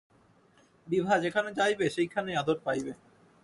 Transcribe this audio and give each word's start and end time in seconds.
বিভা 0.87 1.15
যেখানে 1.17 1.49
যাইবে 1.53 1.85
সেইখানেই 1.89 2.35
আদর 2.35 2.57
পাইবে। 2.65 2.93